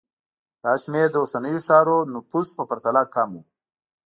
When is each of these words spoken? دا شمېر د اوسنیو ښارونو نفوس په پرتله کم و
دا 0.63 0.73
شمېر 0.83 1.07
د 1.11 1.15
اوسنیو 1.23 1.65
ښارونو 1.67 2.09
نفوس 2.15 2.47
په 2.57 2.63
پرتله 2.69 3.03
کم 3.13 3.29
و 3.37 3.41